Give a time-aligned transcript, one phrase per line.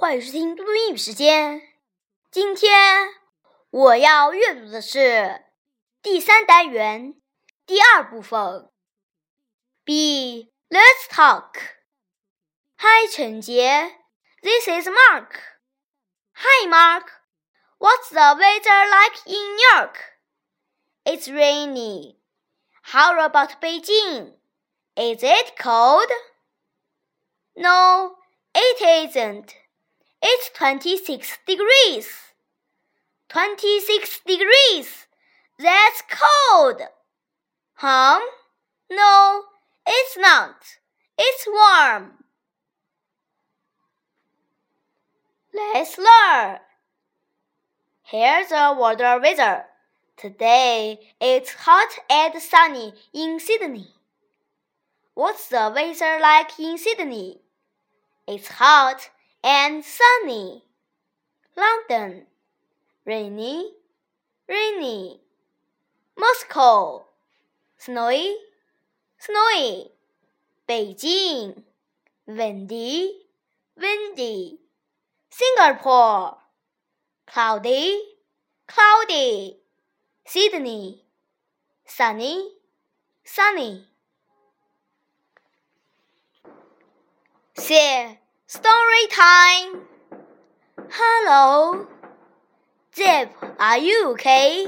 [0.00, 1.60] 欢迎收听嘟嘟英语时间。
[2.30, 3.08] 今天
[3.68, 5.44] 我要阅读的是
[6.00, 7.20] 第三单元
[7.66, 8.70] 第二部分。
[9.82, 10.52] B.
[10.70, 11.54] Let's talk.
[12.76, 13.96] Hi, 陈杰。
[14.40, 15.32] This is Mark.
[16.34, 17.08] Hi, Mark.
[17.78, 19.96] What's the weather like in New York?
[21.04, 22.20] It's rainy.
[22.82, 24.34] How about Beijing?
[24.94, 26.08] Is it cold?
[27.56, 28.14] No,
[28.54, 29.61] it isn't.
[30.25, 32.07] It's 26 degrees.
[33.27, 35.05] 26 degrees.
[35.59, 36.81] That's cold.
[37.73, 38.21] Huh?
[38.89, 39.41] No,
[39.85, 40.55] it's not.
[41.17, 42.23] It's warm.
[45.53, 46.59] Let's learn.
[48.03, 49.65] Here's a weather weather.
[50.15, 53.89] Today it's hot and sunny in Sydney.
[55.15, 57.41] What's the weather like in Sydney?
[58.25, 59.09] It's hot
[59.43, 60.63] and sunny.
[61.55, 62.25] London,
[63.05, 63.71] rainy,
[64.47, 65.19] rainy.
[66.17, 67.03] Moscow,
[67.77, 68.35] snowy,
[69.19, 69.91] snowy.
[70.67, 71.61] Beijing,
[72.25, 73.11] windy,
[73.77, 74.59] windy.
[75.29, 76.37] Singapore,
[77.27, 77.99] cloudy,
[78.67, 79.57] cloudy.
[80.25, 81.03] Sydney,
[81.85, 82.49] sunny,
[83.25, 83.85] sunny.
[87.55, 88.22] Say
[88.53, 89.81] story time.
[90.91, 91.87] Hello,
[92.95, 93.31] Zip.
[93.57, 94.67] Are you okay?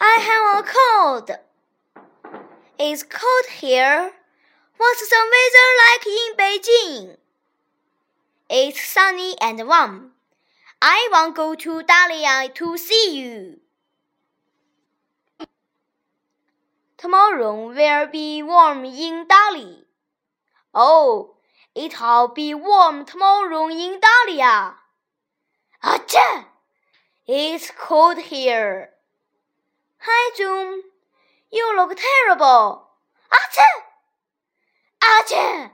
[0.00, 1.30] I have a cold.
[2.80, 4.10] It's cold here.
[4.76, 7.16] What's the weather like in Beijing?
[8.50, 10.10] It's sunny and warm.
[10.82, 13.60] I want go to Dali to see you.
[16.98, 19.84] Tomorrow will be warm in Dali.
[20.74, 21.36] Oh,
[21.74, 24.74] It'll be warm tomorrow in Dali.
[25.82, 26.44] Achoo!
[27.26, 28.90] It's cold here.
[30.00, 30.82] Hi, Zoom.
[31.50, 32.88] You look terrible.
[33.30, 33.82] Achoo!
[35.00, 35.70] Achoo!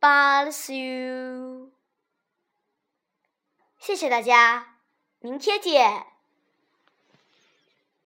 [0.00, 1.72] Bless you.
[3.78, 4.78] 谢谢大家，
[5.20, 6.06] 明天见。